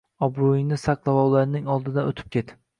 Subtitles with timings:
[0.27, 2.59] Obro‘ingni saqla va ularning oldidan o‘tib ket.